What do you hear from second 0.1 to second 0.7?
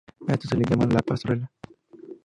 A esto le